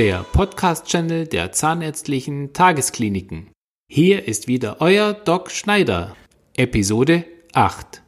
der 0.00 0.24
Podcast-Channel 0.32 1.26
der 1.26 1.52
Zahnärztlichen 1.52 2.54
Tageskliniken. 2.54 3.48
Hier 3.86 4.26
ist 4.26 4.48
wieder 4.48 4.80
euer 4.80 5.12
Doc 5.12 5.50
Schneider, 5.50 6.16
Episode 6.56 7.26
8. 7.52 8.00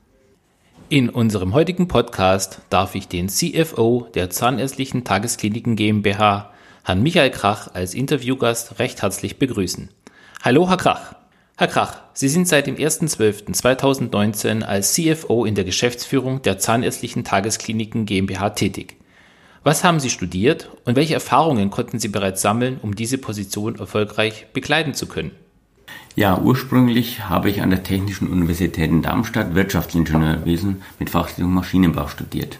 In 0.89 1.11
unserem 1.11 1.53
heutigen 1.53 1.89
Podcast 1.89 2.63
darf 2.71 2.95
ich 2.95 3.09
den 3.09 3.29
CFO 3.29 4.09
der 4.15 4.31
Zahnärztlichen 4.31 5.05
Tageskliniken 5.05 5.77
GmbH, 5.77 6.55
Herrn 6.83 7.03
Michael 7.03 7.31
Krach, 7.31 7.69
als 7.75 7.93
Interviewgast 7.93 8.79
recht 8.79 9.03
herzlich 9.03 9.39
begrüßen. 9.39 9.91
Hallo, 10.43 10.71
Herr 10.71 10.79
Krach. 10.79 11.15
Herr 11.59 11.69
Krach, 11.69 12.01
Sie 12.15 12.31
sind 12.31 12.49
seit 12.49 12.69
dem 12.69 12.77
1.12.2019 12.77 14.63
als 14.63 14.95
CFO 14.95 15.45
in 15.45 15.55
der 15.55 15.65
Geschäftsführung 15.65 16.41
der 16.41 16.57
Zahnärztlichen 16.57 17.23
Tageskliniken 17.23 18.07
GmbH 18.07 18.49
tätig. 18.49 18.97
Was 19.65 19.85
haben 19.85 20.01
Sie 20.01 20.11
studiert 20.11 20.71
und 20.85 20.97
welche 20.97 21.15
Erfahrungen 21.15 21.71
konnten 21.71 22.01
Sie 22.01 22.09
bereits 22.09 22.43
sammeln, 22.43 22.81
um 22.83 22.97
diese 22.97 23.17
Position 23.17 23.79
erfolgreich 23.79 24.47
bekleiden 24.53 24.93
zu 24.95 25.07
können? 25.07 25.31
Ja, 26.17 26.37
ursprünglich 26.39 27.29
habe 27.29 27.49
ich 27.49 27.63
an 27.63 27.71
der 27.71 27.85
Technischen 27.85 28.29
Universität 28.29 28.91
in 28.91 29.03
Darmstadt 29.03 29.55
Wirtschaftsingenieurwesen 29.55 30.83
mit 30.99 31.11
Fachrichtung 31.11 31.55
Maschinenbau 31.55 32.09
studiert. 32.09 32.59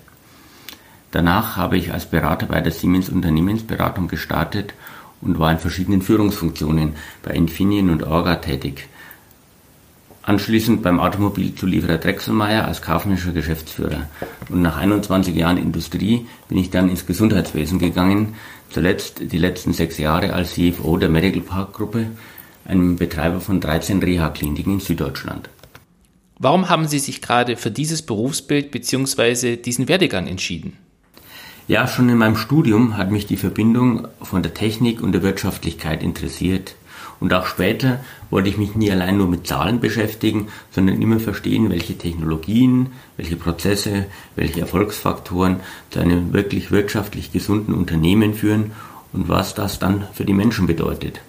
Danach 1.11 1.57
habe 1.57 1.77
ich 1.77 1.93
als 1.93 2.07
Berater 2.07 2.47
bei 2.47 2.61
der 2.61 2.73
Siemens 2.73 3.09
Unternehmensberatung 3.09 4.07
gestartet 4.07 4.73
und 5.21 5.41
war 5.41 5.51
in 5.51 5.59
verschiedenen 5.59 6.03
Führungsfunktionen 6.03 6.95
bei 7.23 7.33
Infineon 7.33 7.91
und 7.91 8.05
Orga 8.05 8.37
tätig. 8.37 8.89
Anschließend 10.25 10.83
beim 10.83 11.01
Automobilzulieferer 11.01 11.99
Drechselmeier 11.99 12.65
als 12.65 12.81
kaufmännischer 12.81 13.33
Geschäftsführer. 13.33 14.09
Und 14.49 14.63
nach 14.63 14.77
21 14.77 15.35
Jahren 15.35 15.57
Industrie 15.57 16.27
bin 16.49 16.59
ich 16.59 16.71
dann 16.71 16.89
ins 16.89 17.07
Gesundheitswesen 17.07 17.81
gegangen, 17.81 18.37
zuletzt 18.71 19.21
die 19.21 19.39
letzten 19.39 19.73
sechs 19.73 19.99
Jahre 19.99 20.33
als 20.33 20.55
CFO 20.55 20.97
der 20.97 21.09
Medical 21.09 21.43
Park 21.43 21.73
Gruppe, 21.73 22.07
einem 22.65 22.97
Betreiber 22.97 23.41
von 23.41 23.61
13 23.61 24.01
Reha-Kliniken 24.01 24.75
in 24.75 24.81
Süddeutschland. 24.81 25.51
Warum 26.39 26.69
haben 26.69 26.87
Sie 26.87 27.01
sich 27.01 27.21
gerade 27.21 27.57
für 27.57 27.73
dieses 27.73 28.03
Berufsbild 28.03 28.71
bzw. 28.71 29.57
diesen 29.57 29.89
Werdegang 29.89 30.29
entschieden? 30.29 30.77
Ja, 31.69 31.87
schon 31.87 32.09
in 32.09 32.19
meinem 32.19 32.37
Studium 32.37 32.97
hat 32.97 33.11
mich 33.11 33.27
die 33.27 33.37
Verbindung 33.37 34.09
von 34.21 34.43
der 34.43 34.55
Technik 34.55 35.03
und 35.03 35.13
der 35.13 35.23
Wirtschaftlichkeit 35.23 36.03
interessiert. 36.03 36.75
Und 37.23 37.33
auch 37.35 37.47
später 37.47 38.01
wollte 38.31 38.49
ich 38.49 38.59
mich 38.59 38.75
nie 38.75 38.91
allein 38.91 39.17
nur 39.17 39.29
mit 39.29 39.47
Zahlen 39.47 39.79
beschäftigen, 39.79 40.49
sondern 40.73 41.01
immer 41.01 41.21
verstehen, 41.21 41.71
welche 41.71 41.97
Technologien, 41.97 42.89
welche 43.17 43.37
Prozesse, 43.37 44.07
welche 44.35 44.63
Erfolgsfaktoren 44.63 45.61
zu 45.91 46.01
einem 46.01 46.33
wirklich 46.33 46.73
wirtschaftlich 46.73 47.31
gesunden 47.31 47.75
Unternehmen 47.75 48.35
führen 48.35 48.73
und 49.13 49.29
was 49.29 49.55
das 49.55 49.79
dann 49.79 50.09
für 50.13 50.25
die 50.25 50.33
Menschen 50.33 50.67
bedeutet. 50.67 51.21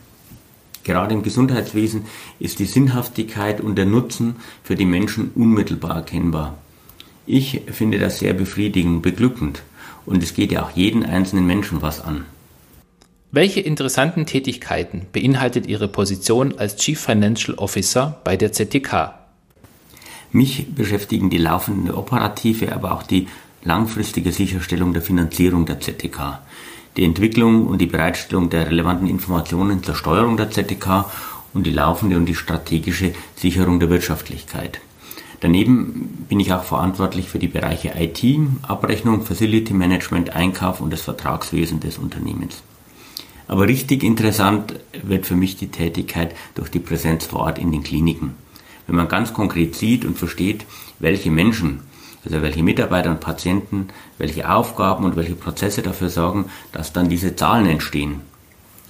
Gerade 0.84 1.14
im 1.14 1.22
Gesundheitswesen 1.22 2.06
ist 2.40 2.58
die 2.58 2.66
Sinnhaftigkeit 2.66 3.62
und 3.62 3.76
der 3.76 3.86
Nutzen 3.86 4.38
für 4.64 4.76
die 4.76 4.88
Menschen 4.88 5.30
unmittelbar 5.36 5.98
erkennbar. 5.98 6.58
Ich 7.28 7.62
finde 7.72 8.00
das 8.00 8.18
sehr 8.18 8.34
befriedigend 8.34 8.96
und 8.96 9.02
beglückend 9.04 9.62
und 10.08 10.24
es 10.24 10.34
geht 10.34 10.54
ja 10.54 10.64
auch 10.64 10.72
jeden 10.72 11.06
einzelnen 11.06 11.46
Menschen 11.46 11.84
was 11.84 12.02
an. 12.02 12.26
Welche 13.36 13.62
interessanten 13.62 14.28
Tätigkeiten 14.28 15.08
beinhaltet 15.12 15.66
Ihre 15.66 15.88
Position 15.88 16.60
als 16.60 16.76
Chief 16.76 17.00
Financial 17.00 17.58
Officer 17.58 18.22
bei 18.24 18.38
der 18.38 18.54
ZTK? 18.54 19.16
Mich 20.32 20.76
beschäftigen 20.76 21.32
die 21.32 21.40
laufende 21.40 21.98
operative, 21.98 22.72
aber 22.72 22.92
auch 22.92 23.02
die 23.02 23.28
langfristige 23.64 24.32
Sicherstellung 24.32 24.94
der 24.94 25.02
Finanzierung 25.02 25.66
der 25.66 25.80
ZTK, 25.80 26.42
die 26.96 27.06
Entwicklung 27.06 27.66
und 27.66 27.80
die 27.80 27.88
Bereitstellung 27.88 28.52
der 28.52 28.68
relevanten 28.68 29.08
Informationen 29.08 29.82
zur 29.82 29.96
Steuerung 29.96 30.38
der 30.38 30.52
ZTK 30.52 31.06
und 31.56 31.66
die 31.66 31.72
laufende 31.72 32.18
und 32.18 32.28
die 32.28 32.36
strategische 32.36 33.16
Sicherung 33.36 33.80
der 33.80 33.90
Wirtschaftlichkeit. 33.90 34.80
Daneben 35.40 36.28
bin 36.30 36.40
ich 36.40 36.54
auch 36.54 36.66
verantwortlich 36.66 37.30
für 37.30 37.40
die 37.40 37.48
Bereiche 37.48 37.94
IT, 37.98 38.24
Abrechnung, 38.62 39.24
Facility 39.24 39.74
Management, 39.74 40.36
Einkauf 40.36 40.82
und 40.82 40.94
das 40.94 41.02
Vertragswesen 41.02 41.80
des 41.80 41.98
Unternehmens. 41.98 42.62
Aber 43.48 43.68
richtig 43.68 44.04
interessant 44.04 44.80
wird 45.04 45.26
für 45.26 45.36
mich 45.36 45.58
die 45.58 45.68
Tätigkeit 45.68 46.36
durch 46.56 46.70
die 46.70 46.80
Präsenz 46.80 47.26
vor 47.26 47.42
Ort 47.42 47.60
in 47.60 47.72
den 47.72 47.84
Kliniken. 47.84 48.36
Wenn 48.88 48.96
man 48.96 49.08
ganz 49.08 49.34
konkret 49.34 49.76
sieht 49.76 50.06
und 50.06 50.18
versteht, 50.18 50.66
welche 51.00 51.32
Menschen, 51.32 51.82
also 52.26 52.42
welche 52.42 52.64
Mitarbeiter 52.64 53.12
und 53.12 53.20
Patienten, 53.20 53.88
welche 54.18 54.50
Aufgaben 54.50 55.06
und 55.06 55.16
welche 55.16 55.36
Prozesse 55.36 55.82
dafür 55.82 56.10
sorgen, 56.10 56.46
dass 56.72 56.94
dann 56.94 57.10
diese 57.10 57.36
Zahlen 57.36 57.66
entstehen. 57.66 58.22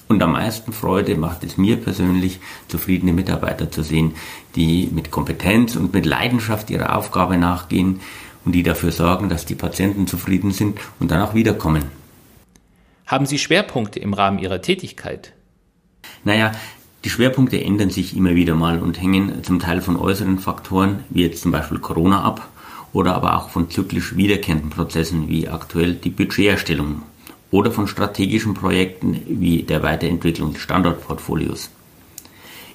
Und 0.07 0.21
am 0.21 0.33
meisten 0.33 0.73
Freude 0.73 1.15
macht 1.15 1.43
es 1.43 1.57
mir 1.57 1.77
persönlich, 1.77 2.39
zufriedene 2.67 3.13
Mitarbeiter 3.13 3.71
zu 3.71 3.83
sehen, 3.83 4.13
die 4.55 4.89
mit 4.93 5.11
Kompetenz 5.11 5.75
und 5.75 5.93
mit 5.93 6.05
Leidenschaft 6.05 6.69
ihrer 6.69 6.95
Aufgabe 6.95 7.37
nachgehen 7.37 8.01
und 8.45 8.53
die 8.53 8.63
dafür 8.63 8.91
sorgen, 8.91 9.29
dass 9.29 9.45
die 9.45 9.55
Patienten 9.55 10.05
zufrieden 10.05 10.51
sind 10.51 10.77
und 10.99 11.09
dann 11.09 11.21
auch 11.21 11.33
wiederkommen. 11.33 12.02
Haben 13.13 13.27
Sie 13.27 13.37
Schwerpunkte 13.37 13.99
im 13.99 14.15
Rahmen 14.15 14.39
Ihrer 14.39 14.63
Tätigkeit? 14.63 15.33
Naja, 16.23 16.51
die 17.03 17.11
Schwerpunkte 17.11 17.63
ändern 17.63 17.91
sich 17.91 18.17
immer 18.17 18.33
wieder 18.33 18.55
mal 18.55 18.81
und 18.81 18.99
hängen 18.99 19.43
zum 19.43 19.59
Teil 19.59 19.81
von 19.81 19.97
äußeren 19.97 20.39
Faktoren, 20.39 21.03
wie 21.11 21.21
jetzt 21.21 21.43
zum 21.43 21.51
Beispiel 21.51 21.77
Corona 21.77 22.23
ab, 22.23 22.49
oder 22.91 23.13
aber 23.13 23.37
auch 23.37 23.49
von 23.49 23.69
zyklisch 23.69 24.15
wiederkehrenden 24.15 24.71
Prozessen 24.71 25.29
wie 25.29 25.47
aktuell 25.47 25.93
die 25.93 26.09
Budgeterstellung 26.09 27.03
oder 27.51 27.69
von 27.69 27.87
strategischen 27.87 28.55
Projekten 28.55 29.21
wie 29.27 29.61
der 29.61 29.83
Weiterentwicklung 29.83 30.53
des 30.53 30.63
Standortportfolios. 30.63 31.69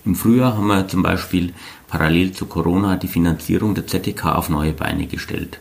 Im 0.04 0.14
Frühjahr 0.14 0.56
haben 0.56 0.68
wir 0.68 0.86
zum 0.86 1.02
Beispiel 1.02 1.52
parallel 1.88 2.30
zu 2.30 2.46
Corona 2.46 2.94
die 2.94 3.08
Finanzierung 3.08 3.74
der 3.74 3.88
ZTK 3.88 4.36
auf 4.36 4.50
neue 4.50 4.72
Beine 4.72 5.08
gestellt. 5.08 5.58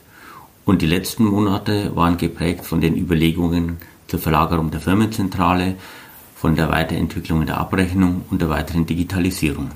Und 0.65 0.83
die 0.83 0.87
letzten 0.87 1.25
Monate 1.25 1.95
waren 1.95 2.17
geprägt 2.17 2.63
von 2.63 2.79
den 2.79 2.95
Überlegungen 2.95 3.77
zur 4.07 4.19
Verlagerung 4.19 4.71
der 4.71 4.81
Firmenzentrale, 4.81 5.75
von 6.35 6.55
der 6.55 6.69
Weiterentwicklung 6.69 7.47
der 7.47 7.57
Abrechnung 7.57 8.23
und 8.29 8.41
der 8.41 8.49
weiteren 8.49 8.85
Digitalisierung. 8.85 9.71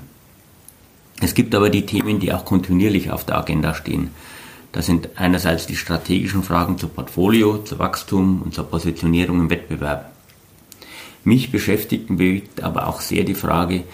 Es 1.20 1.34
gibt 1.34 1.54
aber 1.56 1.70
die 1.70 1.86
Themen, 1.86 2.20
die 2.20 2.32
auch 2.32 2.44
kontinuierlich 2.44 3.10
auf 3.10 3.24
der 3.24 3.38
Agenda 3.38 3.74
stehen. 3.74 4.10
Das 4.70 4.86
sind 4.86 5.10
einerseits 5.16 5.66
die 5.66 5.76
strategischen 5.76 6.44
Fragen 6.44 6.78
zu 6.78 6.88
Portfolio, 6.88 7.58
zu 7.58 7.78
Wachstum 7.78 8.42
und 8.42 8.54
zur 8.54 8.64
Positionierung 8.64 9.40
im 9.40 9.50
Wettbewerb. 9.50 10.12
Mich 11.24 11.50
beschäftigt 11.50 12.10
und 12.10 12.16
bewegt 12.16 12.62
aber 12.62 12.88
auch 12.88 13.00
sehr 13.00 13.24
die 13.24 13.34
Frage, 13.34 13.84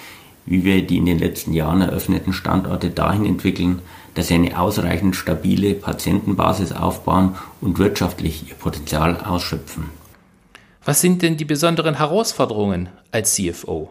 wie 0.46 0.64
wir 0.64 0.86
die 0.86 0.98
in 0.98 1.06
den 1.06 1.18
letzten 1.18 1.52
Jahren 1.52 1.82
eröffneten 1.82 2.32
Standorte 2.32 2.90
dahin 2.90 3.26
entwickeln, 3.26 3.80
dass 4.14 4.28
sie 4.28 4.34
eine 4.34 4.58
ausreichend 4.58 5.16
stabile 5.16 5.74
Patientenbasis 5.74 6.72
aufbauen 6.72 7.36
und 7.60 7.78
wirtschaftlich 7.78 8.48
ihr 8.48 8.54
Potenzial 8.54 9.20
ausschöpfen. 9.20 9.97
Was 10.88 11.02
sind 11.02 11.20
denn 11.20 11.36
die 11.36 11.44
besonderen 11.44 11.98
Herausforderungen 11.98 12.88
als 13.12 13.34
CFO? 13.34 13.90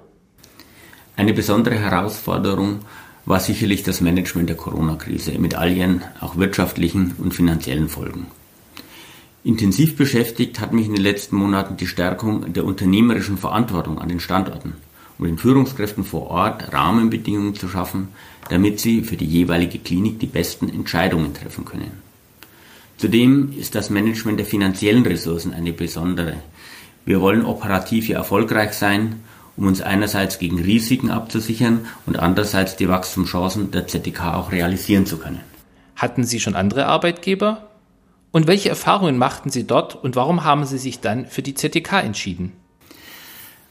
Eine 1.15 1.31
besondere 1.31 1.77
Herausforderung 1.77 2.79
war 3.23 3.39
sicherlich 3.39 3.83
das 3.83 4.01
Management 4.01 4.49
der 4.49 4.57
Corona-Krise 4.57 5.37
mit 5.37 5.53
all 5.53 5.71
ihren 5.71 6.03
auch 6.21 6.37
wirtschaftlichen 6.37 7.13
und 7.19 7.35
finanziellen 7.35 7.87
Folgen. 7.87 8.25
Intensiv 9.43 9.95
beschäftigt 9.95 10.59
hat 10.59 10.73
mich 10.73 10.87
in 10.87 10.95
den 10.95 11.03
letzten 11.03 11.35
Monaten 11.35 11.77
die 11.77 11.85
Stärkung 11.85 12.51
der 12.51 12.65
unternehmerischen 12.65 13.37
Verantwortung 13.37 13.99
an 13.99 14.09
den 14.09 14.19
Standorten, 14.19 14.73
um 15.19 15.27
den 15.27 15.37
Führungskräften 15.37 16.03
vor 16.03 16.31
Ort 16.31 16.73
Rahmenbedingungen 16.73 17.53
zu 17.53 17.69
schaffen, 17.69 18.07
damit 18.49 18.79
sie 18.79 19.03
für 19.03 19.17
die 19.17 19.25
jeweilige 19.27 19.77
Klinik 19.77 20.19
die 20.19 20.25
besten 20.25 20.67
Entscheidungen 20.67 21.35
treffen 21.35 21.63
können. 21.63 21.91
Zudem 22.97 23.53
ist 23.55 23.75
das 23.75 23.91
Management 23.91 24.39
der 24.39 24.47
finanziellen 24.47 25.05
Ressourcen 25.05 25.53
eine 25.53 25.73
besondere. 25.73 26.37
Wir 27.07 27.21
wollen 27.21 27.43
operativ 27.45 28.07
ja 28.07 28.17
erfolgreich 28.17 28.73
sein 28.73 29.23
um 29.57 29.65
uns 29.65 29.81
einerseits 29.81 30.39
gegen 30.39 30.59
Risiken 30.59 31.09
abzusichern 31.09 31.87
und 32.05 32.17
andererseits 32.17 32.75
die 32.75 32.87
Wachstumschancen 32.87 33.71
der 33.71 33.87
ZDK 33.87 34.35
auch 34.35 34.51
realisieren 34.51 35.05
zu 35.05 35.17
können. 35.17 35.41
Hatten 35.95 36.23
Sie 36.23 36.39
schon 36.39 36.55
andere 36.55 36.85
Arbeitgeber? 36.85 37.67
Und 38.31 38.45
welche 38.45 38.69
Erfahrungen 38.69 39.17
machten 39.17 39.49
Sie 39.49 39.65
dort 39.65 39.95
und 39.95 40.15
warum 40.15 40.43
haben 40.43 40.65
Sie 40.65 40.77
sich 40.77 40.99
dann 40.99 41.25
für 41.25 41.41
die 41.41 41.55
ZDK 41.55 42.03
entschieden? 42.03 42.51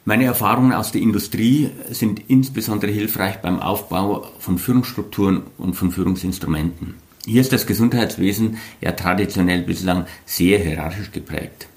Meine 0.05 0.25
Erfahrungen 0.25 0.73
aus 0.73 0.93
der 0.93 1.03
Industrie 1.03 1.71
sind 1.91 2.21
insbesondere 2.29 2.91
hilfreich 2.91 3.37
beim 3.37 3.61
Aufbau 3.61 4.27
von 4.39 4.59
Führungsstrukturen 4.59 5.43
und 5.57 5.75
von 5.75 5.93
Führungsinstrumenten. 5.93 6.95
Hier 7.27 7.41
ist 7.41 7.53
das 7.53 7.67
Gesundheitswesen 7.67 8.59
ja 8.81 8.93
traditionell 8.93 9.63
bislang 9.63 10.07
sehr 10.25 10.59
hierarchisch 10.59 11.13
geprägt. 11.13 11.69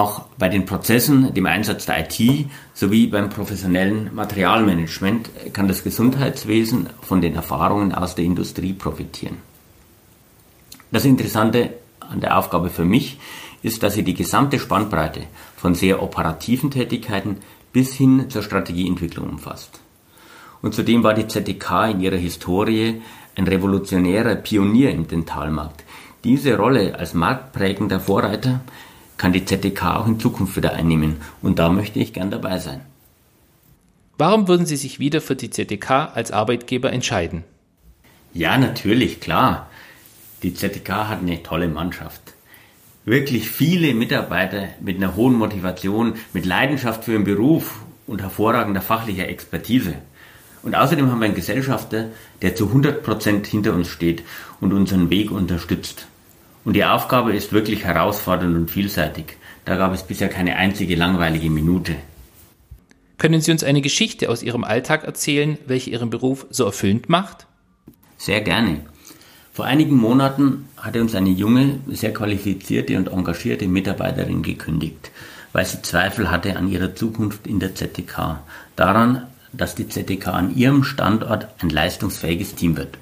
Auch 0.00 0.22
bei 0.38 0.48
den 0.48 0.64
Prozessen, 0.64 1.34
dem 1.34 1.44
Einsatz 1.44 1.84
der 1.84 2.00
IT 2.00 2.46
sowie 2.72 3.06
beim 3.08 3.28
professionellen 3.28 4.08
Materialmanagement 4.14 5.28
kann 5.52 5.68
das 5.68 5.84
Gesundheitswesen 5.84 6.88
von 7.02 7.20
den 7.20 7.34
Erfahrungen 7.34 7.94
aus 7.94 8.14
der 8.14 8.24
Industrie 8.24 8.72
profitieren. 8.72 9.36
Das 10.90 11.04
Interessante 11.04 11.74
an 12.00 12.22
der 12.22 12.38
Aufgabe 12.38 12.70
für 12.70 12.86
mich 12.86 13.18
ist, 13.62 13.82
dass 13.82 13.92
sie 13.92 14.02
die 14.02 14.14
gesamte 14.14 14.58
Spannbreite 14.58 15.24
von 15.58 15.74
sehr 15.74 16.02
operativen 16.02 16.70
Tätigkeiten 16.70 17.36
bis 17.70 17.92
hin 17.92 18.30
zur 18.30 18.42
Strategieentwicklung 18.42 19.28
umfasst. 19.28 19.80
Und 20.62 20.74
zudem 20.74 21.04
war 21.04 21.12
die 21.12 21.28
ZDK 21.28 21.90
in 21.90 22.00
ihrer 22.00 22.16
Historie 22.16 23.02
ein 23.36 23.46
revolutionärer 23.46 24.36
Pionier 24.36 24.92
im 24.92 25.06
Dentalmarkt. 25.08 25.84
Diese 26.24 26.56
Rolle 26.56 26.98
als 26.98 27.12
marktprägender 27.12 28.00
Vorreiter 28.00 28.62
kann 29.20 29.34
die 29.34 29.44
ZDK 29.44 29.96
auch 29.96 30.06
in 30.06 30.18
Zukunft 30.18 30.56
wieder 30.56 30.72
einnehmen 30.72 31.16
und 31.42 31.58
da 31.58 31.68
möchte 31.68 31.98
ich 31.98 32.14
gern 32.14 32.30
dabei 32.30 32.58
sein. 32.58 32.80
Warum 34.16 34.48
würden 34.48 34.64
Sie 34.64 34.76
sich 34.76 34.98
wieder 34.98 35.20
für 35.20 35.36
die 35.36 35.50
ZDK 35.50 35.90
als 36.14 36.30
Arbeitgeber 36.30 36.90
entscheiden? 36.90 37.44
Ja, 38.32 38.56
natürlich, 38.56 39.20
klar. 39.20 39.68
Die 40.42 40.54
ZDK 40.54 41.08
hat 41.08 41.18
eine 41.18 41.42
tolle 41.42 41.68
Mannschaft. 41.68 42.32
Wirklich 43.04 43.50
viele 43.50 43.92
Mitarbeiter 43.92 44.68
mit 44.80 44.96
einer 44.96 45.14
hohen 45.16 45.34
Motivation, 45.34 46.14
mit 46.32 46.46
Leidenschaft 46.46 47.04
für 47.04 47.12
ihren 47.12 47.24
Beruf 47.24 47.82
und 48.06 48.22
hervorragender 48.22 48.80
fachlicher 48.80 49.28
Expertise. 49.28 49.96
Und 50.62 50.74
außerdem 50.74 51.10
haben 51.10 51.20
wir 51.20 51.26
einen 51.26 51.34
Gesellschafter, 51.34 52.08
der 52.40 52.54
zu 52.54 52.68
100 52.68 53.02
Prozent 53.02 53.46
hinter 53.46 53.74
uns 53.74 53.88
steht 53.88 54.22
und 54.62 54.72
unseren 54.72 55.10
Weg 55.10 55.30
unterstützt. 55.30 56.06
Und 56.64 56.74
die 56.74 56.84
Aufgabe 56.84 57.34
ist 57.34 57.52
wirklich 57.52 57.84
herausfordernd 57.84 58.54
und 58.54 58.70
vielseitig. 58.70 59.36
Da 59.64 59.76
gab 59.76 59.92
es 59.92 60.02
bisher 60.02 60.28
keine 60.28 60.56
einzige 60.56 60.94
langweilige 60.94 61.50
Minute. 61.50 61.96
Können 63.18 63.40
Sie 63.40 63.52
uns 63.52 63.64
eine 63.64 63.82
Geschichte 63.82 64.30
aus 64.30 64.42
Ihrem 64.42 64.64
Alltag 64.64 65.04
erzählen, 65.04 65.58
welche 65.66 65.90
Ihren 65.90 66.10
Beruf 66.10 66.46
so 66.50 66.64
erfüllend 66.64 67.08
macht? 67.08 67.46
Sehr 68.16 68.40
gerne. 68.40 68.80
Vor 69.52 69.64
einigen 69.64 69.96
Monaten 69.96 70.68
hatte 70.76 71.00
uns 71.00 71.14
eine 71.14 71.30
junge, 71.30 71.80
sehr 71.88 72.14
qualifizierte 72.14 72.96
und 72.96 73.08
engagierte 73.08 73.66
Mitarbeiterin 73.66 74.42
gekündigt, 74.42 75.10
weil 75.52 75.66
sie 75.66 75.82
Zweifel 75.82 76.30
hatte 76.30 76.56
an 76.56 76.70
ihrer 76.70 76.94
Zukunft 76.94 77.46
in 77.46 77.60
der 77.60 77.74
ZTK, 77.74 78.40
daran, 78.76 79.26
dass 79.52 79.74
die 79.74 79.88
ZDK 79.88 80.28
an 80.28 80.56
ihrem 80.56 80.84
Standort 80.84 81.48
ein 81.60 81.68
leistungsfähiges 81.68 82.54
Team 82.54 82.76
wird. 82.76 82.96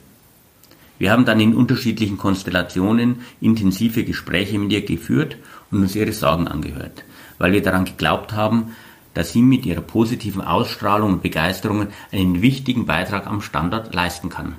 Wir 0.99 1.13
haben 1.13 1.25
dann 1.25 1.41
in 1.41 1.55
unterschiedlichen 1.55 2.19
Konstellationen 2.19 3.21
intensive 3.41 4.05
Gespräche 4.05 4.59
mit 4.59 4.73
ihr 4.73 4.85
geführt 4.85 5.37
und 5.71 5.83
uns 5.83 5.95
ihre 5.95 6.13
Sorgen 6.13 6.49
angehört, 6.49 7.05
weil 7.39 7.53
wir 7.53 7.63
daran 7.63 7.85
geglaubt 7.85 8.33
haben, 8.33 8.73
dass 9.15 9.33
sie 9.33 9.43
mit 9.43 9.67
ihrer 9.67 9.81
positiven 9.81 10.43
Ausstrahlung 10.43 11.15
und 11.15 11.23
Begeisterung 11.23 11.89
einen 12.13 12.43
wichtigen 12.43 12.87
Beitrag 12.87 13.27
am 13.27 13.41
Standort 13.41 13.95
leisten 13.95 14.29
kann. 14.29 14.57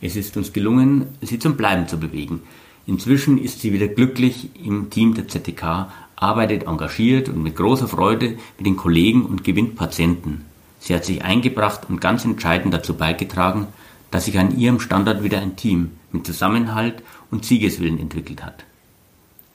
Es 0.00 0.16
ist 0.16 0.36
uns 0.36 0.52
gelungen, 0.52 1.06
sie 1.20 1.38
zum 1.38 1.56
Bleiben 1.56 1.88
zu 1.88 1.98
bewegen. 1.98 2.42
Inzwischen 2.86 3.38
ist 3.38 3.60
sie 3.60 3.72
wieder 3.72 3.88
glücklich 3.88 4.50
im 4.62 4.90
Team 4.90 5.14
der 5.14 5.28
ZDK, 5.28 5.88
arbeitet 6.14 6.66
engagiert 6.66 7.28
und 7.28 7.42
mit 7.42 7.56
großer 7.56 7.88
Freude 7.88 8.38
mit 8.56 8.66
den 8.66 8.76
Kollegen 8.76 9.24
und 9.26 9.44
gewinnt 9.44 9.76
Patienten. 9.76 10.44
Sie 10.80 10.94
hat 10.94 11.04
sich 11.04 11.22
eingebracht 11.22 11.82
und 11.88 12.00
ganz 12.00 12.24
entscheidend 12.24 12.72
dazu 12.72 12.94
beigetragen, 12.94 13.66
dass 14.10 14.26
sich 14.26 14.38
an 14.38 14.56
ihrem 14.56 14.80
Standort 14.80 15.22
wieder 15.22 15.40
ein 15.40 15.56
Team 15.56 15.92
mit 16.12 16.26
Zusammenhalt 16.26 17.02
und 17.30 17.44
Siegeswillen 17.44 17.98
entwickelt 17.98 18.44
hat. 18.44 18.64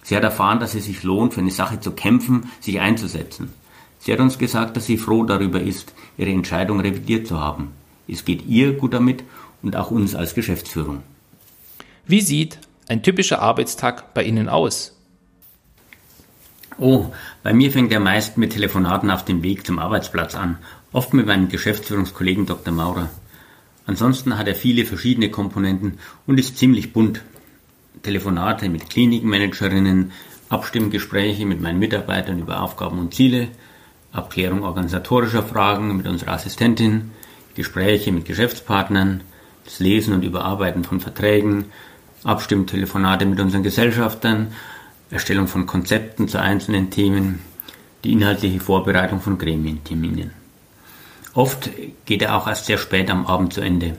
Sie 0.03 0.15
hat 0.15 0.23
erfahren, 0.23 0.59
dass 0.59 0.75
es 0.75 0.85
sich 0.85 1.03
lohnt, 1.03 1.33
für 1.33 1.41
eine 1.41 1.51
Sache 1.51 1.79
zu 1.79 1.91
kämpfen, 1.91 2.51
sich 2.59 2.79
einzusetzen. 2.79 3.53
Sie 3.99 4.11
hat 4.11 4.19
uns 4.19 4.37
gesagt, 4.37 4.75
dass 4.75 4.85
sie 4.85 4.97
froh 4.97 5.23
darüber 5.23 5.61
ist, 5.61 5.93
ihre 6.17 6.31
Entscheidung 6.31 6.79
revidiert 6.79 7.27
zu 7.27 7.39
haben. 7.39 7.71
Es 8.07 8.25
geht 8.25 8.47
ihr 8.47 8.73
gut 8.73 8.93
damit 8.93 9.23
und 9.61 9.75
auch 9.75 9.91
uns 9.91 10.15
als 10.15 10.33
Geschäftsführung. 10.33 11.03
Wie 12.07 12.21
sieht 12.21 12.59
ein 12.87 13.03
typischer 13.03 13.41
Arbeitstag 13.41 14.13
bei 14.13 14.23
Ihnen 14.23 14.49
aus? 14.49 14.97
Oh, 16.77 17.11
bei 17.43 17.53
mir 17.53 17.71
fängt 17.71 17.91
er 17.91 17.99
meist 17.99 18.37
mit 18.37 18.53
Telefonaten 18.53 19.11
auf 19.11 19.23
dem 19.23 19.43
Weg 19.43 19.65
zum 19.67 19.77
Arbeitsplatz 19.77 20.33
an, 20.33 20.57
oft 20.91 21.13
mit 21.13 21.27
meinem 21.27 21.47
Geschäftsführungskollegen 21.47 22.47
Dr. 22.47 22.73
Maurer. 22.73 23.09
Ansonsten 23.85 24.37
hat 24.37 24.47
er 24.47 24.55
viele 24.55 24.85
verschiedene 24.85 25.29
Komponenten 25.29 25.99
und 26.27 26.39
ist 26.39 26.57
ziemlich 26.57 26.93
bunt. 26.93 27.21
Telefonate 28.03 28.69
mit 28.69 28.89
Klinikmanagerinnen, 28.89 30.11
Abstimmgespräche 30.49 31.45
mit 31.45 31.61
meinen 31.61 31.79
Mitarbeitern 31.79 32.39
über 32.39 32.61
Aufgaben 32.61 32.99
und 32.99 33.13
Ziele, 33.13 33.49
Abklärung 34.11 34.63
organisatorischer 34.63 35.43
Fragen 35.43 35.95
mit 35.95 36.07
unserer 36.07 36.33
Assistentin, 36.33 37.11
Gespräche 37.55 38.11
mit 38.11 38.25
Geschäftspartnern, 38.25 39.21
das 39.63 39.79
Lesen 39.79 40.13
und 40.13 40.23
Überarbeiten 40.23 40.83
von 40.83 40.99
Verträgen, 40.99 41.65
Abstimmtelefonate 42.23 43.25
mit 43.25 43.39
unseren 43.39 43.63
Gesellschaftern 43.63 44.53
Erstellung 45.11 45.47
von 45.47 45.65
Konzepten 45.65 46.29
zu 46.29 46.39
einzelnen 46.39 46.89
Themen, 46.89 47.39
die 48.03 48.13
inhaltliche 48.13 48.61
Vorbereitung 48.61 49.19
von 49.19 49.37
Gremienterminen. 49.37 50.40
Oft 51.33 51.69
geht 52.05 52.21
er 52.21 52.35
auch 52.35 52.47
erst 52.47 52.65
sehr 52.65 52.77
spät 52.77 53.09
am 53.09 53.25
Abend 53.25 53.53
zu 53.53 53.61
Ende. 53.61 53.95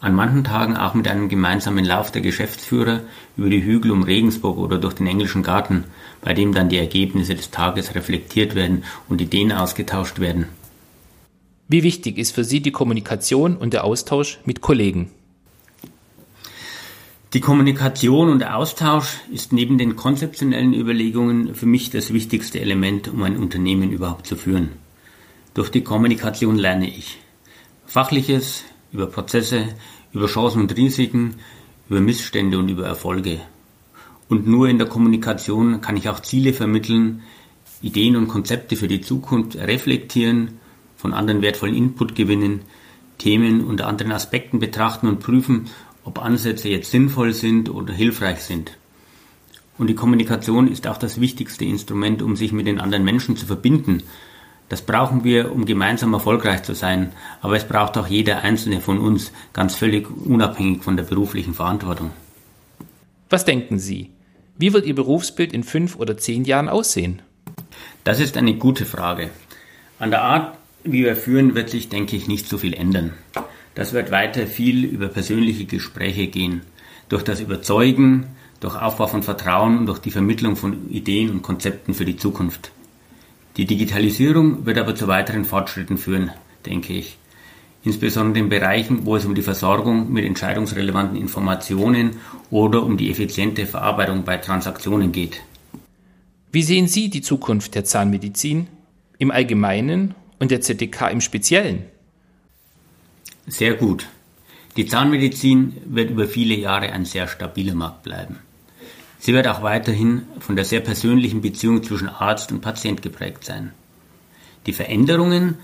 An 0.00 0.14
manchen 0.14 0.44
Tagen 0.44 0.76
auch 0.76 0.94
mit 0.94 1.06
einem 1.06 1.28
gemeinsamen 1.28 1.84
Lauf 1.84 2.10
der 2.10 2.22
Geschäftsführer 2.22 3.00
über 3.36 3.48
die 3.48 3.62
Hügel 3.62 3.92
um 3.92 4.02
Regensburg 4.02 4.58
oder 4.58 4.78
durch 4.78 4.94
den 4.94 5.06
englischen 5.06 5.42
Garten, 5.42 5.84
bei 6.20 6.34
dem 6.34 6.52
dann 6.52 6.68
die 6.68 6.78
Ergebnisse 6.78 7.36
des 7.36 7.50
Tages 7.52 7.94
reflektiert 7.94 8.54
werden 8.54 8.84
und 9.08 9.20
Ideen 9.20 9.52
ausgetauscht 9.52 10.18
werden. 10.18 10.46
Wie 11.68 11.84
wichtig 11.84 12.18
ist 12.18 12.34
für 12.34 12.44
Sie 12.44 12.60
die 12.60 12.72
Kommunikation 12.72 13.56
und 13.56 13.72
der 13.72 13.84
Austausch 13.84 14.40
mit 14.44 14.60
Kollegen? 14.60 15.10
Die 17.32 17.40
Kommunikation 17.40 18.28
und 18.28 18.40
der 18.40 18.58
Austausch 18.58 19.20
ist 19.32 19.54
neben 19.54 19.78
den 19.78 19.96
konzeptionellen 19.96 20.74
Überlegungen 20.74 21.54
für 21.54 21.64
mich 21.64 21.88
das 21.88 22.12
wichtigste 22.12 22.60
Element, 22.60 23.08
um 23.08 23.22
ein 23.22 23.38
Unternehmen 23.38 23.90
überhaupt 23.90 24.26
zu 24.26 24.36
führen. 24.36 24.81
Durch 25.54 25.70
die 25.70 25.84
Kommunikation 25.84 26.56
lerne 26.56 26.88
ich 26.88 27.18
Fachliches 27.84 28.64
über 28.90 29.06
Prozesse, 29.06 29.66
über 30.12 30.26
Chancen 30.26 30.62
und 30.62 30.74
Risiken, 30.74 31.34
über 31.90 32.00
Missstände 32.00 32.58
und 32.58 32.70
über 32.70 32.86
Erfolge. 32.86 33.40
Und 34.30 34.46
nur 34.46 34.68
in 34.70 34.78
der 34.78 34.88
Kommunikation 34.88 35.82
kann 35.82 35.98
ich 35.98 36.08
auch 36.08 36.20
Ziele 36.20 36.54
vermitteln, 36.54 37.22
Ideen 37.82 38.16
und 38.16 38.28
Konzepte 38.28 38.76
für 38.76 38.88
die 38.88 39.02
Zukunft 39.02 39.56
reflektieren, 39.56 40.58
von 40.96 41.12
anderen 41.12 41.42
wertvollen 41.42 41.74
Input 41.74 42.14
gewinnen, 42.14 42.62
Themen 43.18 43.62
unter 43.62 43.88
anderen 43.88 44.12
Aspekten 44.12 44.58
betrachten 44.58 45.06
und 45.06 45.20
prüfen, 45.20 45.68
ob 46.02 46.18
Ansätze 46.18 46.70
jetzt 46.70 46.90
sinnvoll 46.90 47.34
sind 47.34 47.68
oder 47.68 47.92
hilfreich 47.92 48.40
sind. 48.40 48.78
Und 49.76 49.88
die 49.88 49.94
Kommunikation 49.94 50.66
ist 50.66 50.86
auch 50.86 50.96
das 50.96 51.20
wichtigste 51.20 51.66
Instrument, 51.66 52.22
um 52.22 52.36
sich 52.36 52.52
mit 52.52 52.66
den 52.66 52.80
anderen 52.80 53.04
Menschen 53.04 53.36
zu 53.36 53.44
verbinden. 53.44 54.02
Das 54.72 54.80
brauchen 54.80 55.22
wir, 55.22 55.52
um 55.52 55.66
gemeinsam 55.66 56.14
erfolgreich 56.14 56.62
zu 56.62 56.74
sein, 56.74 57.12
aber 57.42 57.56
es 57.56 57.64
braucht 57.64 57.98
auch 57.98 58.06
jeder 58.06 58.40
einzelne 58.40 58.80
von 58.80 58.98
uns, 58.98 59.30
ganz 59.52 59.74
völlig 59.74 60.08
unabhängig 60.10 60.82
von 60.82 60.96
der 60.96 61.04
beruflichen 61.04 61.52
Verantwortung. 61.52 62.10
Was 63.28 63.44
denken 63.44 63.78
Sie? 63.78 64.08
Wie 64.56 64.72
wird 64.72 64.86
Ihr 64.86 64.94
Berufsbild 64.94 65.52
in 65.52 65.62
fünf 65.62 65.96
oder 65.96 66.16
zehn 66.16 66.46
Jahren 66.46 66.70
aussehen? 66.70 67.20
Das 68.04 68.18
ist 68.18 68.38
eine 68.38 68.54
gute 68.54 68.86
Frage. 68.86 69.28
An 69.98 70.10
der 70.10 70.22
Art, 70.22 70.56
wie 70.84 71.04
wir 71.04 71.16
führen, 71.16 71.54
wird 71.54 71.68
sich, 71.68 71.90
denke 71.90 72.16
ich, 72.16 72.26
nicht 72.26 72.48
so 72.48 72.56
viel 72.56 72.72
ändern. 72.72 73.12
Das 73.74 73.92
wird 73.92 74.10
weiter 74.10 74.46
viel 74.46 74.86
über 74.86 75.08
persönliche 75.08 75.66
Gespräche 75.66 76.28
gehen. 76.28 76.62
Durch 77.10 77.24
das 77.24 77.40
Überzeugen, 77.40 78.28
durch 78.60 78.80
Aufbau 78.80 79.06
von 79.06 79.22
Vertrauen 79.22 79.76
und 79.80 79.84
durch 79.84 79.98
die 79.98 80.10
Vermittlung 80.10 80.56
von 80.56 80.88
Ideen 80.88 81.28
und 81.28 81.42
Konzepten 81.42 81.92
für 81.92 82.06
die 82.06 82.16
Zukunft. 82.16 82.72
Die 83.56 83.66
Digitalisierung 83.66 84.64
wird 84.64 84.78
aber 84.78 84.94
zu 84.94 85.08
weiteren 85.08 85.44
Fortschritten 85.44 85.98
führen, 85.98 86.30
denke 86.64 86.94
ich. 86.94 87.18
Insbesondere 87.84 88.44
in 88.44 88.48
Bereichen, 88.48 89.04
wo 89.04 89.16
es 89.16 89.24
um 89.24 89.34
die 89.34 89.42
Versorgung 89.42 90.12
mit 90.12 90.24
entscheidungsrelevanten 90.24 91.16
Informationen 91.16 92.12
oder 92.50 92.82
um 92.82 92.96
die 92.96 93.10
effiziente 93.10 93.66
Verarbeitung 93.66 94.24
bei 94.24 94.36
Transaktionen 94.36 95.12
geht. 95.12 95.42
Wie 96.52 96.62
sehen 96.62 96.86
Sie 96.86 97.10
die 97.10 97.22
Zukunft 97.22 97.74
der 97.74 97.84
Zahnmedizin 97.84 98.68
im 99.18 99.30
Allgemeinen 99.30 100.14
und 100.38 100.50
der 100.50 100.60
ZDK 100.60 101.10
im 101.10 101.20
Speziellen? 101.20 101.84
Sehr 103.46 103.74
gut. 103.74 104.06
Die 104.76 104.86
Zahnmedizin 104.86 105.76
wird 105.84 106.10
über 106.10 106.26
viele 106.26 106.54
Jahre 106.54 106.92
ein 106.92 107.04
sehr 107.04 107.26
stabiler 107.28 107.74
Markt 107.74 108.04
bleiben. 108.04 108.38
Sie 109.24 109.34
wird 109.34 109.46
auch 109.46 109.62
weiterhin 109.62 110.22
von 110.40 110.56
der 110.56 110.64
sehr 110.64 110.80
persönlichen 110.80 111.42
Beziehung 111.42 111.84
zwischen 111.84 112.08
Arzt 112.08 112.50
und 112.50 112.60
Patient 112.60 113.02
geprägt 113.02 113.44
sein. 113.44 113.70
Die 114.66 114.72
Veränderungen 114.72 115.58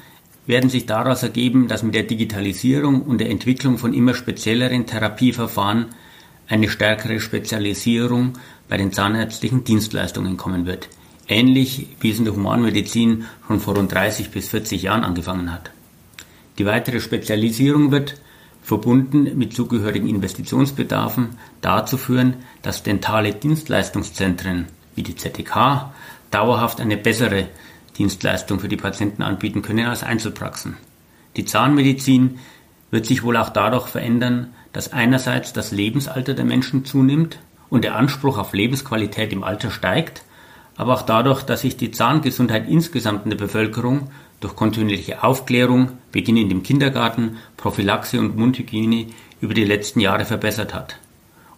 werden 0.46 0.70
sich 0.70 0.86
daraus 0.86 1.24
ergeben, 1.24 1.66
dass 1.66 1.82
mit 1.82 1.96
der 1.96 2.04
Digitalisierung 2.04 3.02
und 3.02 3.18
der 3.18 3.30
Entwicklung 3.30 3.76
von 3.76 3.94
immer 3.94 4.14
spezielleren 4.14 4.86
Therapieverfahren 4.86 5.86
eine 6.46 6.68
stärkere 6.68 7.18
Spezialisierung 7.18 8.34
bei 8.68 8.76
den 8.76 8.92
zahnärztlichen 8.92 9.64
Dienstleistungen 9.64 10.36
kommen 10.36 10.64
wird, 10.64 10.88
ähnlich 11.26 11.88
wie 11.98 12.12
es 12.12 12.18
in 12.20 12.26
der 12.26 12.36
Humanmedizin 12.36 13.24
schon 13.48 13.58
vor 13.58 13.74
rund 13.74 13.92
30 13.92 14.30
bis 14.30 14.50
40 14.50 14.82
Jahren 14.82 15.02
angefangen 15.02 15.52
hat. 15.52 15.72
Die 16.58 16.64
weitere 16.64 17.00
Spezialisierung 17.00 17.90
wird 17.90 18.20
verbunden 18.68 19.38
mit 19.38 19.54
zugehörigen 19.54 20.06
Investitionsbedarfen, 20.06 21.30
dazu 21.62 21.96
führen, 21.96 22.34
dass 22.60 22.82
dentale 22.82 23.32
Dienstleistungszentren 23.32 24.66
wie 24.94 25.02
die 25.02 25.16
ZDK 25.16 25.90
dauerhaft 26.30 26.78
eine 26.78 26.98
bessere 26.98 27.48
Dienstleistung 27.96 28.60
für 28.60 28.68
die 28.68 28.76
Patienten 28.76 29.22
anbieten 29.22 29.62
können 29.62 29.86
als 29.86 30.02
Einzelpraxen. 30.02 30.76
Die 31.38 31.46
Zahnmedizin 31.46 32.40
wird 32.90 33.06
sich 33.06 33.22
wohl 33.22 33.38
auch 33.38 33.48
dadurch 33.48 33.86
verändern, 33.86 34.52
dass 34.74 34.92
einerseits 34.92 35.54
das 35.54 35.72
Lebensalter 35.72 36.34
der 36.34 36.44
Menschen 36.44 36.84
zunimmt 36.84 37.38
und 37.70 37.84
der 37.84 37.96
Anspruch 37.96 38.36
auf 38.36 38.52
Lebensqualität 38.52 39.32
im 39.32 39.44
Alter 39.44 39.70
steigt, 39.70 40.24
aber 40.76 40.92
auch 40.92 41.02
dadurch, 41.02 41.42
dass 41.42 41.62
sich 41.62 41.78
die 41.78 41.90
Zahngesundheit 41.90 42.68
insgesamt 42.68 43.24
in 43.24 43.30
der 43.30 43.38
Bevölkerung 43.38 44.10
durch 44.40 44.56
kontinuierliche 44.56 45.22
Aufklärung, 45.22 45.90
beginnend 46.12 46.52
im 46.52 46.62
Kindergarten, 46.62 47.38
Prophylaxe 47.56 48.18
und 48.18 48.36
Mundhygiene 48.36 49.06
über 49.40 49.54
die 49.54 49.64
letzten 49.64 50.00
Jahre 50.00 50.24
verbessert 50.24 50.74
hat. 50.74 50.98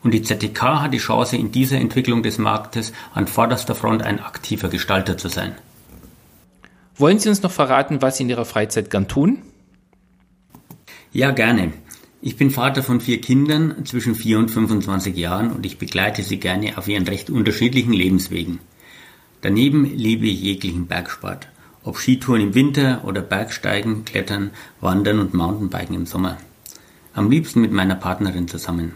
Und 0.03 0.13
die 0.13 0.23
ZTK 0.23 0.81
hat 0.81 0.95
die 0.95 0.99
Chance, 0.99 1.37
in 1.37 1.53
dieser 1.53 1.77
Entwicklung 1.77 2.23
des 2.23 2.39
Marktes 2.39 2.93
an 3.13 3.27
vorderster 3.27 3.75
Front 3.75 4.03
ein 4.03 4.21
aktiver 4.21 4.69
Gestalter 4.69 5.19
zu 5.19 5.29
sein. 5.29 5.55
Wollen 6.97 7.19
Sie 7.19 7.29
uns 7.29 7.43
noch 7.43 7.51
verraten, 7.51 8.01
was 8.03 8.17
Sie 8.17 8.23
in 8.23 8.31
Ihrer 8.31 8.45
Freizeit 8.45 8.91
gern 8.91 9.09
tun? 9.09 9.43
Ja, 11.13 11.33
gerne. 11.33 11.73
Ich 12.23 12.37
bin 12.37 12.51
Vater 12.51 12.83
von 12.83 13.01
vier 13.01 13.21
Kindern 13.21 13.87
zwischen 13.87 14.15
4 14.15 14.39
und 14.39 14.51
25 14.51 15.17
Jahren 15.17 15.53
und 15.53 15.65
ich 15.65 15.79
begleite 15.79 16.23
sie 16.23 16.39
gerne 16.39 16.77
auf 16.77 16.87
ihren 16.87 17.09
recht 17.09 17.31
unterschiedlichen 17.31 17.95
Lebenswegen. 17.95 18.61
Daneben 19.41 19.87
liebe 19.97 20.27
ich 20.27 20.43
jeglichen 20.43 20.87
Bergsport. 20.87 21.49
Ob 21.83 21.97
Skitouren 21.97 22.43
im 22.43 22.55
Winter 22.55 23.03
oder 23.05 23.23
Bergsteigen, 23.23 24.05
Klettern, 24.05 24.51
Wandern 24.81 25.19
und 25.19 25.33
Mountainbiken 25.33 25.95
im 25.95 26.07
Sommer. 26.07 26.37
Am 27.15 27.31
liebsten 27.31 27.63
mit 27.63 27.73
meiner 27.73 27.95
Partnerin 27.95 28.49
zusammen. 28.49 28.95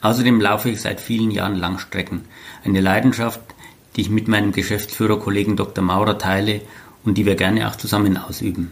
Außerdem 0.00 0.40
laufe 0.40 0.70
ich 0.70 0.80
seit 0.80 1.00
vielen 1.00 1.30
Jahren 1.30 1.56
Langstrecken. 1.56 2.22
Eine 2.64 2.80
Leidenschaft, 2.80 3.40
die 3.94 4.00
ich 4.00 4.10
mit 4.10 4.28
meinem 4.28 4.52
Geschäftsführerkollegen 4.52 5.56
Dr. 5.56 5.84
Maurer 5.84 6.18
teile 6.18 6.62
und 7.04 7.18
die 7.18 7.26
wir 7.26 7.36
gerne 7.36 7.68
auch 7.68 7.76
zusammen 7.76 8.16
ausüben. 8.16 8.70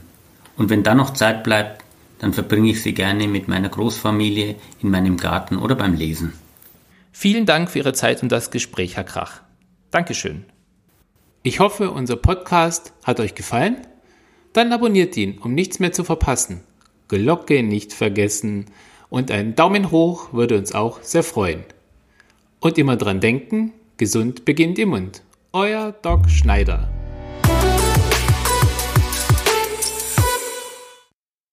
Und 0.56 0.70
wenn 0.70 0.82
dann 0.82 0.96
noch 0.96 1.12
Zeit 1.12 1.44
bleibt, 1.44 1.84
dann 2.20 2.32
verbringe 2.32 2.70
ich 2.70 2.82
sie 2.82 2.94
gerne 2.94 3.28
mit 3.28 3.48
meiner 3.48 3.68
Großfamilie 3.68 4.56
in 4.80 4.90
meinem 4.90 5.16
Garten 5.16 5.56
oder 5.56 5.74
beim 5.74 5.94
Lesen. 5.94 6.32
Vielen 7.12 7.46
Dank 7.46 7.70
für 7.70 7.80
Ihre 7.80 7.92
Zeit 7.92 8.22
und 8.22 8.32
das 8.32 8.50
Gespräch, 8.50 8.96
Herr 8.96 9.04
Krach. 9.04 9.40
Dankeschön. 9.90 10.46
Ich 11.46 11.60
hoffe, 11.60 11.90
unser 11.90 12.16
Podcast 12.16 12.94
hat 13.04 13.20
euch 13.20 13.34
gefallen. 13.34 13.86
Dann 14.54 14.72
abonniert 14.72 15.14
ihn, 15.18 15.36
um 15.36 15.52
nichts 15.52 15.78
mehr 15.78 15.92
zu 15.92 16.02
verpassen. 16.02 16.62
Glocke 17.08 17.62
nicht 17.62 17.92
vergessen 17.92 18.64
und 19.10 19.30
ein 19.30 19.54
Daumen 19.54 19.90
hoch 19.90 20.32
würde 20.32 20.56
uns 20.56 20.74
auch 20.74 21.02
sehr 21.02 21.22
freuen. 21.22 21.64
Und 22.60 22.78
immer 22.78 22.96
dran 22.96 23.20
denken, 23.20 23.74
gesund 23.98 24.46
beginnt 24.46 24.78
im 24.78 24.88
Mund. 24.88 25.22
Euer 25.52 25.92
Doc 25.92 26.30
Schneider. 26.30 26.88